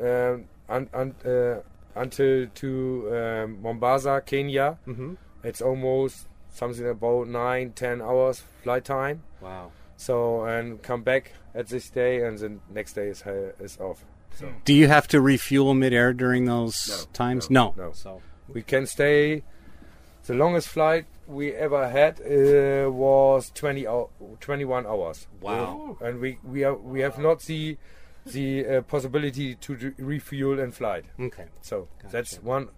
[0.00, 1.60] um, un, uh,
[1.94, 4.78] until to um, Mombasa, Kenya.
[4.86, 5.14] Mm-hmm.
[5.42, 9.22] It's almost something about nine, ten hours flight time.
[9.40, 9.72] Wow.
[9.96, 14.04] So and come back at this day, and the next day is uh, is off.
[14.34, 17.50] So Do you have to refuel midair during those No, times?
[17.50, 17.86] no, No.
[17.86, 17.92] no.
[17.92, 19.42] So we can stay.
[20.26, 24.10] The longest flight we ever had uh, was 20 hou-
[24.40, 25.26] 21 hours.
[25.40, 25.96] Wow.
[26.00, 27.76] And we we are we have not the
[28.26, 31.04] the uh, possibility to re- refuel and flight.
[31.18, 31.46] okay.
[31.62, 32.68] So that's one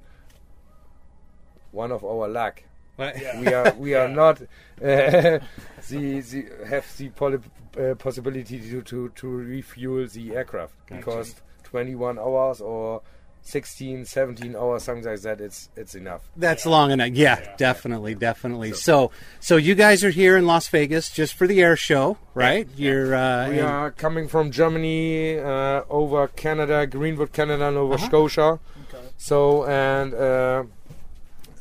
[1.72, 2.62] one of our luck.
[3.02, 4.46] Well, We are we are not uh,
[5.88, 7.38] the, the have the poli-
[7.78, 11.34] uh, possibility to, to to refuel the aircraft because
[11.64, 13.02] 21 hours or
[13.44, 16.22] 16 17 hours something like that it's it's enough.
[16.36, 17.08] That's long enough.
[17.10, 18.72] Yeah, definitely, definitely.
[18.72, 19.10] So,
[19.40, 22.68] so you guys are here in Las Vegas just for the air show, right?
[22.76, 22.84] yeah.
[22.92, 28.60] You're uh, We are coming from Germany uh, over Canada, Greenwood, Canada, Nova Scotia.
[28.88, 29.08] okay.
[29.16, 30.62] So and uh,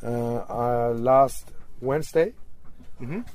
[0.02, 2.34] last Wednesday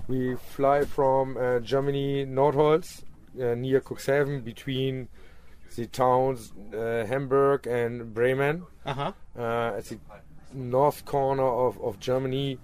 [0.08, 3.04] we fly from uh, Germany Nordholz
[3.40, 5.10] uh, near Cuxhaven between
[5.76, 9.12] the towns uh, Hamburg and Bremen uh-huh.
[9.38, 10.00] uh, at the
[10.54, 12.60] north corner of, of Germany.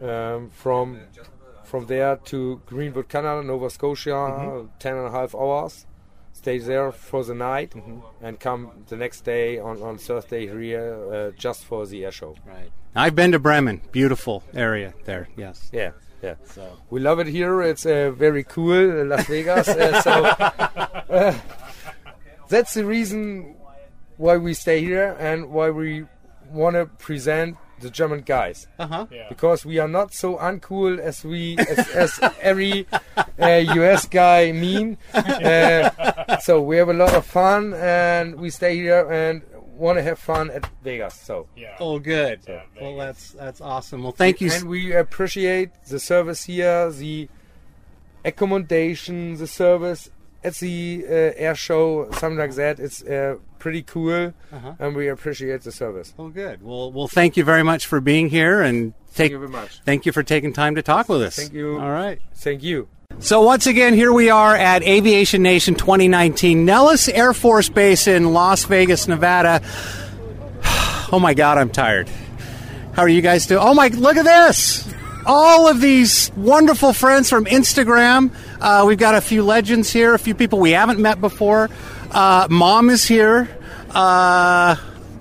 [0.00, 1.00] Um, from
[1.64, 5.86] from there to Greenwood, Canal, Nova Scotia, ten and a half hours.
[6.46, 7.74] Stay there for the night
[8.22, 12.36] and come the next day on, on Thursday here uh, just for the air show.
[12.46, 12.70] Right.
[12.94, 13.82] I've been to Bremen.
[13.90, 15.26] Beautiful area there.
[15.36, 15.68] Yes.
[15.72, 15.90] Yeah,
[16.22, 16.36] yeah.
[16.44, 17.62] So We love it here.
[17.62, 19.66] It's uh, very cool, Las Vegas.
[19.66, 20.24] uh, so
[21.10, 21.36] uh,
[22.48, 23.56] that's the reason
[24.16, 26.04] why we stay here and why we
[26.48, 28.66] want to present the German guys.
[28.78, 29.06] uh huh.
[29.10, 29.26] Yeah.
[29.28, 32.86] because we are not so uncool as we as, as every
[33.38, 33.46] uh,
[33.80, 34.96] US guy mean.
[35.14, 39.42] Uh, so we have a lot of fun and we stay here and
[39.76, 41.14] want to have fun at Vegas.
[41.14, 41.76] So Yeah.
[41.78, 42.40] Oh, good.
[42.80, 44.02] well, that's that's awesome.
[44.02, 44.50] Well, thank you.
[44.50, 47.28] and we appreciate the service here, the
[48.24, 50.10] accommodation, the service.
[50.44, 52.78] At the uh, air show, something like that.
[52.78, 54.32] It's uh, pretty cool,
[54.78, 56.14] and we appreciate the service.
[56.16, 56.62] Well, good.
[56.62, 59.80] Well, well, thank you very much for being here and take, you very much.
[59.84, 61.36] Thank you for taking time to talk with us.
[61.36, 61.78] Thank you.
[61.78, 62.20] All right.
[62.34, 62.88] Thank you.
[63.18, 68.32] So once again, here we are at Aviation Nation 2019, Nellis Air Force Base in
[68.32, 69.62] Las Vegas, Nevada.
[71.12, 72.08] Oh my God, I'm tired.
[72.92, 73.60] How are you guys doing?
[73.62, 74.92] Oh my, look at this!
[75.24, 78.34] All of these wonderful friends from Instagram.
[78.60, 81.68] Uh, we've got a few legends here, a few people we haven't met before.
[82.10, 83.48] Uh, Mom is here.
[83.90, 84.76] Uh,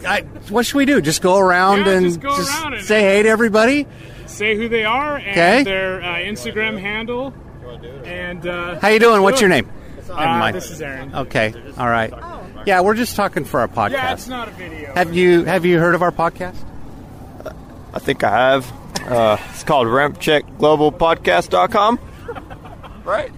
[0.08, 1.02] I, what should we do?
[1.02, 3.86] Just go around Yeah, and just go around and- say hey to everybody.
[4.28, 5.64] Say who they are and Okay.
[5.64, 7.34] their uh, Instagram handle.
[8.04, 9.22] And uh, How you doing?
[9.22, 9.70] What's your name?
[10.10, 10.56] Uh, Never mind.
[10.56, 11.14] this is Aaron.
[11.16, 11.54] Okay.
[11.78, 12.14] All right.
[12.66, 13.92] Yeah, we're just talking for our podcast.
[13.92, 14.94] Yeah, it's not a video.
[14.94, 16.56] Have you have you heard of our podcast?
[17.94, 18.72] I think I have.
[19.08, 22.00] Uh, it's called RampCheckGlobalPodcast.com.
[23.06, 23.32] Right?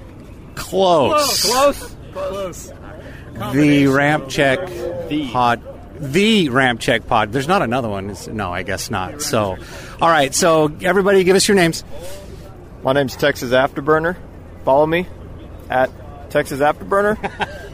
[0.56, 1.46] Close.
[1.46, 1.96] Close.
[2.14, 2.74] Close.
[3.54, 4.66] The Ramp Check
[5.10, 5.30] the.
[5.32, 5.62] Pod.
[6.00, 7.32] The Ramp Check Pod.
[7.32, 8.10] There's not another one.
[8.10, 9.22] Is no, I guess not.
[9.22, 9.58] So,
[10.02, 10.34] all right.
[10.34, 11.84] So everybody, give us your names.
[12.84, 14.16] My name's Texas Afterburner.
[14.64, 15.08] Follow me
[15.70, 15.92] at
[16.32, 17.18] Texas Afterburner.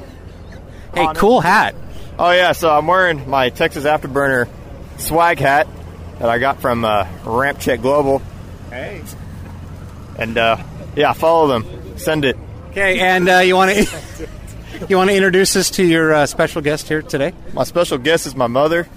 [0.94, 1.74] Hey, cool hat.
[2.20, 4.48] Oh yeah, so I'm wearing my Texas Afterburner
[4.98, 5.68] swag hat
[6.20, 8.22] that I got from uh, Ramp Check Global.
[8.70, 9.02] Hey.
[10.20, 10.58] And uh,
[10.96, 11.66] yeah, follow them.
[11.96, 12.38] Send it.
[12.72, 14.28] Okay, and uh, you want to
[14.90, 17.34] you want to introduce us to your uh, special guest here today?
[17.54, 18.88] My special guest is my mother.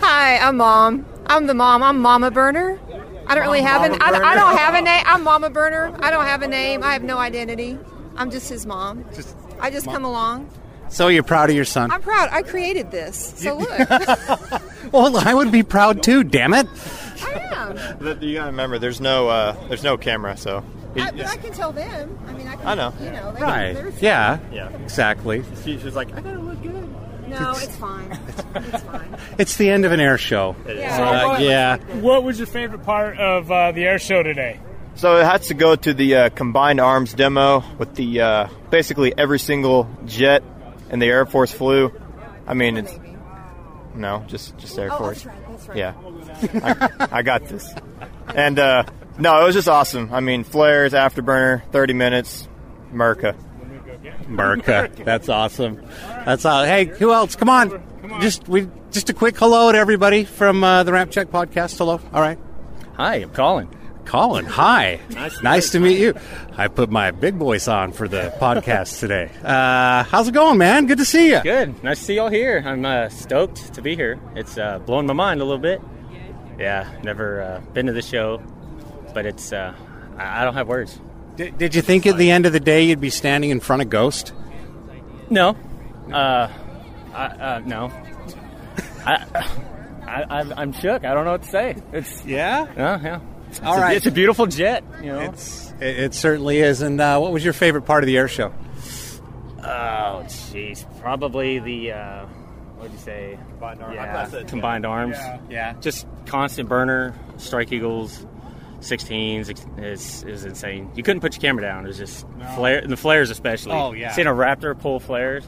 [0.00, 1.04] Hi, I'm mom.
[1.26, 1.82] I'm the mom.
[1.82, 2.78] I'm Mama Burner.
[3.26, 4.00] I don't really have an.
[4.00, 5.02] I, I don't have a name.
[5.06, 5.96] I'm Mama Burner.
[6.00, 6.82] I don't have a name.
[6.82, 7.78] I have no identity.
[8.16, 9.04] I'm just his mom.
[9.14, 10.50] Just I just come along.
[10.88, 11.92] So you're proud of your son?
[11.92, 12.28] I'm proud.
[12.32, 13.34] I created this.
[13.36, 13.70] So look,
[14.92, 16.24] Well, I would be proud too.
[16.24, 16.66] Damn it!
[17.22, 17.98] I am.
[18.00, 20.64] But you gotta remember, there's no uh, there's no camera, so
[20.96, 22.18] I, but I can tell them.
[22.26, 22.66] I mean, I can.
[22.66, 22.92] I know.
[23.00, 23.32] You know.
[23.32, 23.74] They Right?
[23.74, 24.38] Can, there's- Yeah.
[24.52, 24.68] Yeah.
[24.82, 25.42] Exactly.
[25.64, 26.88] she, she's like, I gotta look good.
[27.28, 28.18] No, it's fine.
[28.56, 29.16] It's fine.
[29.38, 30.56] It's the end of an air show.
[30.66, 31.30] Yeah.
[31.34, 31.76] Uh, yeah.
[32.00, 34.58] What was your favorite part of uh, the air show today?
[34.96, 39.16] So it has to go to the uh, combined arms demo with the uh, basically
[39.16, 40.42] every single jet
[40.90, 41.92] and the Air Force flew.
[42.48, 42.98] I mean, it's
[43.94, 45.22] no, just just Air Oh, Force.
[45.22, 45.48] that's right.
[45.48, 45.78] That's right.
[45.78, 47.72] Yeah, I, I got this.
[48.34, 48.82] And uh,
[49.18, 50.12] no, it was just awesome.
[50.12, 52.48] I mean, flares, afterburner, 30 minutes,
[52.92, 53.36] Merca.
[54.26, 55.04] Merca.
[55.04, 55.82] That's awesome.
[56.24, 56.64] That's all.
[56.64, 57.36] Hey, who else?
[57.36, 57.82] Come on.
[58.20, 61.76] Just we just a quick hello to everybody from uh, the Ramp Check podcast.
[61.78, 62.00] Hello.
[62.12, 62.38] All right.
[62.94, 63.68] Hi, I'm Colin.
[64.04, 64.98] Colin, hi.
[65.42, 66.14] Nice to meet you.
[66.56, 69.30] I put my big voice on for the podcast today.
[69.44, 70.86] Uh, how's it going, man?
[70.86, 71.40] Good to see you.
[71.42, 71.82] Good.
[71.84, 72.60] Nice to see y'all here.
[72.64, 74.18] I'm uh, stoked to be here.
[74.34, 75.80] It's uh, blowing my mind a little bit.
[76.58, 78.38] Yeah, never uh, been to the show,
[79.10, 79.74] but it's uh,
[80.16, 80.98] I I don't have words.
[81.36, 83.82] Did, did you think at the end of the day you'd be standing in front
[83.82, 84.32] of Ghost?
[85.30, 85.56] No,
[86.12, 86.48] uh,
[87.14, 87.90] I, uh, no.
[89.06, 89.24] I,
[90.06, 91.04] I, I'm- I'm shook.
[91.04, 91.76] I don't know what to say.
[91.92, 92.66] It's Yeah.
[92.76, 93.20] yeah, yeah.
[93.48, 93.96] It's All a, right.
[93.96, 94.84] It's a beautiful jet.
[95.00, 95.20] You know.
[95.20, 96.82] It's it, it certainly is.
[96.82, 98.52] And uh, what was your favorite part of the air show?
[99.58, 100.84] Oh, jeez.
[101.00, 102.26] Probably the, uh,
[102.76, 103.38] what'd you say?
[103.50, 103.94] Combined arms.
[103.94, 105.16] Yeah, combined arms.
[105.48, 105.74] Yeah.
[105.80, 108.26] Just constant burner, strike eagles,
[108.80, 109.48] 16s.
[109.78, 110.90] It's, it's insane.
[110.94, 111.84] You couldn't put your camera down.
[111.84, 113.72] It was just flare, the flares especially.
[113.72, 114.12] Oh, yeah.
[114.12, 115.44] Seeing a Raptor pull flares.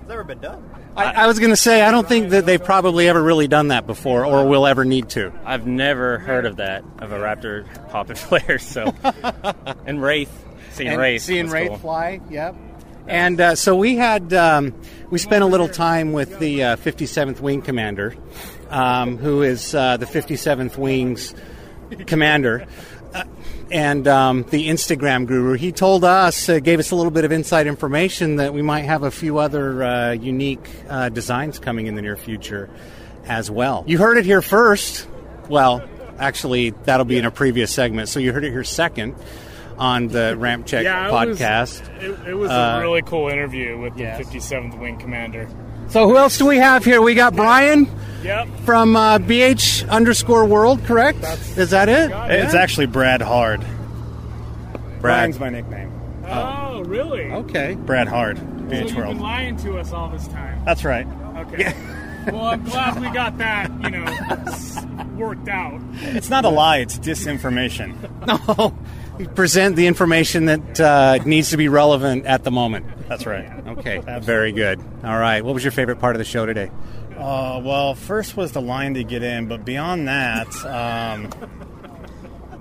[0.00, 0.68] It's Never been done.
[0.96, 3.68] I, I was going to say I don't think that they've probably ever really done
[3.68, 5.32] that before, or will ever need to.
[5.44, 8.64] I've never heard of that, of a Raptor popping flares.
[8.64, 8.92] So,
[9.86, 10.32] and Wraith,
[10.72, 11.78] seeing And Wraith, seeing Wraith cool.
[11.78, 12.20] fly.
[12.28, 12.56] Yep.
[13.06, 14.74] And uh, so we had um,
[15.10, 18.16] we spent a little time with the uh, 57th Wing Commander,
[18.68, 21.34] um, who is uh, the 57th Wing's
[22.06, 22.66] commander,
[23.14, 23.24] uh,
[23.70, 25.54] and um, the Instagram guru.
[25.54, 28.82] He told us, uh, gave us a little bit of inside information that we might
[28.82, 32.68] have a few other uh, unique uh, designs coming in the near future
[33.26, 33.84] as well.
[33.86, 35.06] You heard it here first.
[35.48, 35.82] Well,
[36.18, 38.08] actually, that'll be in a previous segment.
[38.08, 39.14] So you heard it here second
[39.78, 42.02] on the Ramp Check Yeah, it was- podcast.
[42.02, 45.48] It, it was Uh, a really cool interview with the 57th Wing Commander.
[45.90, 47.02] So who else do we have here?
[47.02, 47.88] We got Brian
[48.22, 48.48] Yep.
[48.64, 51.18] from uh, BH underscore World, correct?
[51.56, 52.10] Is that it?
[52.30, 53.60] It's actually Brad Hard.
[53.60, 55.00] Brad.
[55.00, 55.90] Brian's my nickname.
[56.26, 57.24] Oh, really?
[57.32, 57.74] Okay.
[57.74, 59.14] Brad Hard, So BH you've World.
[59.14, 60.62] been lying to us all this time.
[60.64, 61.06] That's right.
[61.38, 61.74] Okay.
[62.30, 65.80] well, I'm glad we got that, you know, worked out.
[65.94, 67.96] It's not a lie, it's disinformation.
[68.26, 68.76] No.
[69.26, 72.86] Present the information that uh, needs to be relevant at the moment.
[73.08, 73.50] That's right.
[73.68, 74.00] Okay.
[74.20, 74.80] Very good.
[75.04, 75.44] All right.
[75.44, 76.70] What was your favorite part of the show today?
[77.16, 81.28] Uh, well, first was the line to get in, but beyond that, um,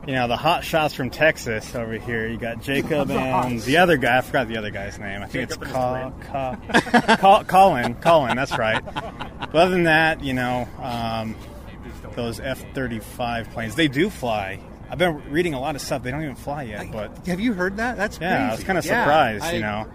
[0.06, 2.28] you know the hot shots from Texas over here.
[2.28, 4.18] You got Jacob and the other guy.
[4.18, 5.22] I forgot the other guy's name.
[5.22, 7.96] I think Jacob it's and Col- Col- Col- Colin.
[7.96, 8.84] Colin, that's right.
[8.84, 11.36] But other than that, you know, um,
[12.16, 14.60] those F-35 planes, they do fly.
[14.92, 16.04] I've been reading a lot of stuff.
[16.04, 17.96] They don't even fly yet, but Have you heard that?
[17.98, 19.44] That's yeah, I was kind of Yeah, surprised.
[19.46, 19.88] I- you know,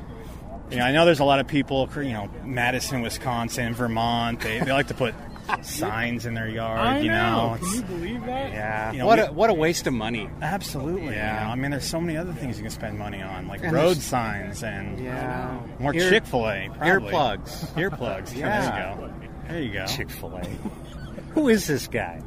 [0.71, 4.41] you know, I know there's a lot of people, you know, Madison, Wisconsin, Vermont.
[4.41, 5.15] They, they like to put
[5.63, 6.81] signs in their yard.
[6.81, 7.59] I you know, know.
[7.59, 8.53] Can you believe that?
[8.53, 8.93] yeah.
[8.93, 10.31] You know, what we- a what a waste of money.
[10.41, 11.15] Absolutely.
[11.15, 11.41] Yeah.
[11.41, 13.63] You know, I mean, there's so many other things you can spend money on, like
[13.63, 15.59] And road signs and Yeah.
[15.79, 16.69] more Ear- Chick Fil A.
[16.81, 17.67] earplugs.
[17.75, 18.35] Earplugs.
[18.37, 18.95] Yeah.
[18.97, 19.15] There you go.
[19.49, 19.87] There you go.
[19.87, 20.45] Chick Fil A.
[21.35, 22.23] Who is this guy?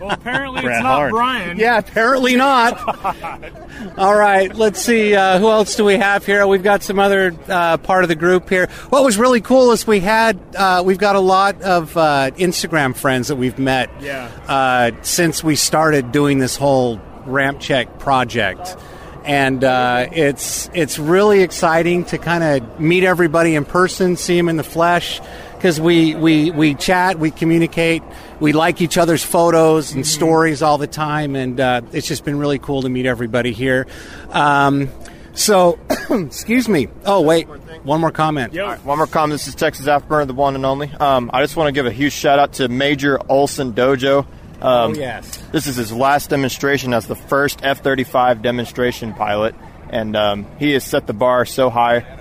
[0.00, 1.10] Well, apparently it's not Hart.
[1.10, 1.58] Brian.
[1.58, 2.78] Yeah, apparently not.
[3.98, 5.14] All right, let's see.
[5.14, 6.46] Uh, who else do we have here?
[6.46, 8.68] We've got some other uh, part of the group here.
[8.88, 12.96] What was really cool is we had uh, we've got a lot of uh, Instagram
[12.96, 14.30] friends that we've met Yeah.
[14.48, 18.76] uh, since we started doing this whole ramp check project.
[19.24, 24.48] And uh, it's it's really exciting to kind of meet everybody in person, see them
[24.48, 25.20] in the flesh,
[25.58, 28.04] because we, we, we chat, we communicate,
[28.38, 32.38] we like each other's photos and stories all the time, and uh, it's just been
[32.38, 33.88] really cool to meet everybody here.
[34.30, 34.88] Um,
[35.34, 35.76] so,
[36.10, 36.86] excuse me.
[37.04, 37.48] Oh wait,
[37.82, 38.56] one more comment.
[38.56, 39.32] All right, one more comment.
[39.32, 40.92] This is Texas Afterburner, the one and only.
[40.92, 44.20] Um, I just want to give a huge shout out to Major Olson Dojo.
[44.20, 44.26] Um,
[44.60, 45.36] Oh, yes.
[45.52, 49.56] This is his last demonstration as the first F 35 demonstration pilot,
[49.90, 52.17] and um, he has set the bar so high for,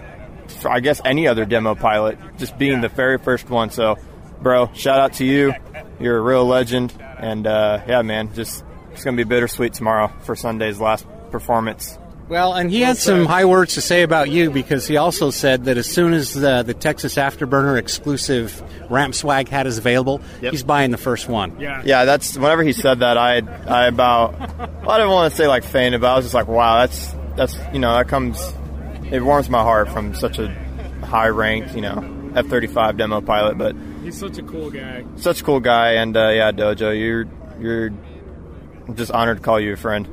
[0.66, 3.70] I guess, any other demo pilot, just being the very first one.
[3.70, 3.98] So,
[4.42, 5.54] bro, shout out to you.
[6.00, 10.12] You're a real legend, and uh, yeah, man, just it's going to be bittersweet tomorrow
[10.22, 11.98] for Sunday's last performance.
[12.30, 15.64] Well, and he had some high words to say about you because he also said
[15.66, 20.52] that as soon as the, the Texas Afterburner exclusive ramp swag hat is available, Yep.
[20.52, 21.58] he's buying the first one.
[21.58, 21.82] Yeah.
[21.86, 25.48] Yeah, that's whenever he said that, I I about well, I didn't want to say
[25.48, 28.38] like fainted, but I was just like, wow, that's that's you know that comes
[29.12, 30.50] it warms my heart from such a
[31.04, 35.04] high ranked you know F thirty five demo pilot, but He's such a cool guy.
[35.18, 37.26] such a cool guy, and uh, yeah, Dojo, you're
[37.60, 37.88] you're
[38.88, 40.08] I'm just honored to call you a friend.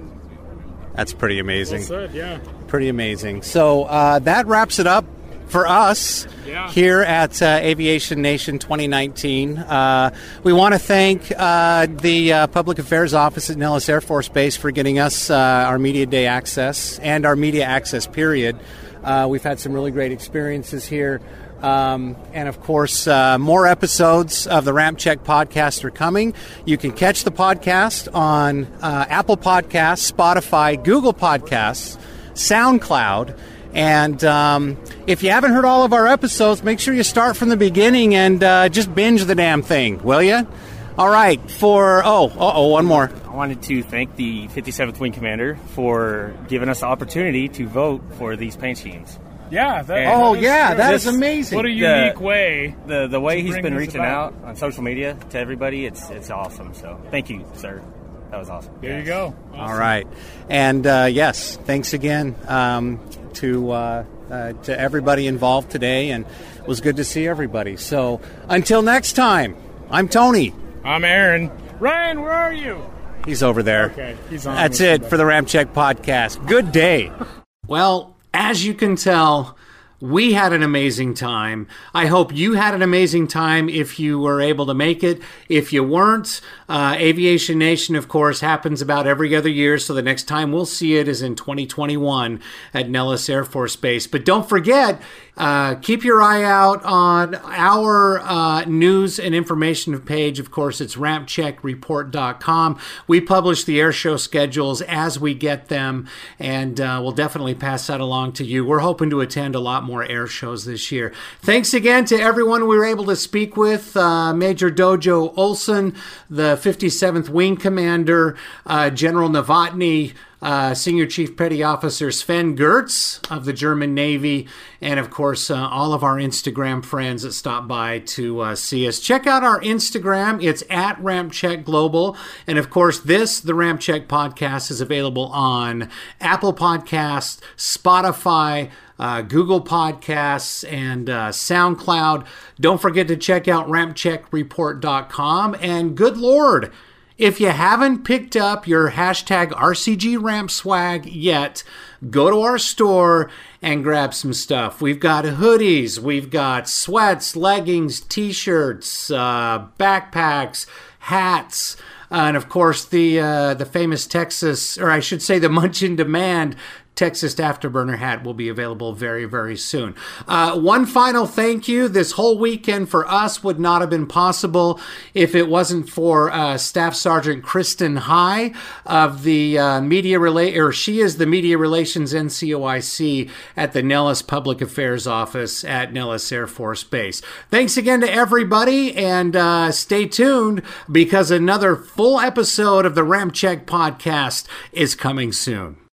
[0.94, 1.80] That's pretty amazing.
[1.80, 2.38] Well said, yeah.
[2.68, 3.42] Pretty amazing.
[3.42, 5.04] So uh, that wraps it up
[5.46, 6.70] for us Yeah.
[6.70, 9.58] here at uh, Aviation Nation 2019.
[9.58, 14.28] Uh, we want to thank uh, the uh, Public Affairs Office at Nellis Air Force
[14.28, 18.56] Base for getting us uh, our Media Day access and our media access period.
[19.04, 21.20] Uh, we've had some really great experiences here.
[21.62, 26.34] Um, and of course, uh, more episodes of the Ramp Check podcast are coming.
[26.64, 31.98] You can catch the podcast on uh, Apple Podcasts, Spotify, Google Podcasts,
[32.34, 33.38] SoundCloud.
[33.72, 37.48] And um, if you haven't heard all of our episodes, make sure you start from
[37.48, 40.46] the beginning and uh, just binge the damn thing, will you?
[40.96, 43.10] All right, for oh, oh, one more.
[43.26, 48.00] I wanted to thank the 57th Wing Commander for giving us the opportunity to vote
[48.16, 49.18] for these paint schemes.
[49.50, 49.82] Yeah.
[49.82, 50.76] That, Oh, that is yeah, true.
[50.78, 51.56] that is amazing.
[51.56, 52.76] What a The- unique way.
[52.86, 54.34] The the way he's been reaching about.
[54.34, 56.72] out on social media to everybody, it's it's awesome.
[56.74, 57.82] So thank you, sir.
[58.30, 58.74] That was awesome.
[58.80, 59.34] There you go.
[59.54, 60.06] All right,
[60.48, 63.00] and uh, yes, thanks again um,
[63.34, 66.24] to uh, uh, to everybody involved today, and
[66.58, 67.76] it was good to see everybody.
[67.76, 69.56] So until next time,
[69.90, 70.54] I'm Tony.
[70.84, 71.50] I'm Aaron.
[71.80, 72.78] Ryan, where are you?
[73.24, 73.86] He's over there.
[73.86, 76.46] Okay, he's on That's it for the Ramp Check podcast.
[76.46, 77.10] Good day.
[77.66, 79.56] Well, as you can tell,
[79.98, 81.66] we had an amazing time.
[81.94, 85.22] I hope you had an amazing time if you were able to make it.
[85.48, 89.78] If you weren't, uh, Aviation Nation, of course, happens about every other year.
[89.78, 92.38] So the next time we'll see it is in 2021
[92.74, 94.06] at Nellis Air Force Base.
[94.06, 95.00] But don't forget,
[95.36, 100.38] uh, keep your eye out on our uh, news and information page.
[100.38, 102.78] Of course, it's rampcheckreport.com.
[103.08, 107.86] We publish the air show schedules as we get them, and uh, we'll definitely pass
[107.88, 108.64] that along to you.
[108.64, 111.12] We're hoping to attend a lot more air shows this year.
[111.40, 115.94] Thanks again to everyone we were able to speak with uh, Major Dojo Olson,
[116.30, 123.46] the 57th Wing Commander, uh, General Novotny uh, Senior Chief Petty Officer Sven Gertz of
[123.46, 124.46] the German Navy,
[124.78, 128.86] and of course, uh, all of our Instagram friends that stopped by to uh, see
[128.86, 129.00] us.
[129.00, 130.44] Check out our Instagram.
[130.44, 132.14] It's at Ramp Check Global.
[132.46, 135.88] And of course, this, the Ramp Check podcast, is available on
[136.20, 142.26] Apple Podcasts, Spotify, uh, Google Podcasts, and uh, SoundCloud.
[142.60, 145.56] Don't forget to check out rampcheckreport.com.
[145.58, 146.70] And good Lord,
[147.16, 151.62] if you haven't picked up your hashtag RCG Ramp swag yet,
[152.10, 153.30] go to our store
[153.62, 154.82] and grab some stuff.
[154.82, 160.66] We've got hoodies, we've got sweats, leggings, t shirts, uh, backpacks,
[161.00, 161.76] hats.
[162.10, 165.82] Uh, and of course, the uh, the famous Texas, or I should say, the Munch
[165.82, 166.56] in Demand
[166.94, 169.94] Texas Afterburner hat will be available very, very soon.
[170.28, 171.88] Uh, one final thank you.
[171.88, 174.80] This whole weekend for us would not have been possible
[175.12, 178.52] if it wasn't for uh, Staff Sergeant Kristen High
[178.86, 184.22] of the uh, media relay, or she is the media relations NCOIC at the Nellis
[184.22, 187.20] Public Affairs Office at Nellis Air Force Base.
[187.50, 193.34] Thanks again to everybody, and uh, stay tuned because another full episode of the Ramp
[193.34, 195.83] Check podcast is coming soon.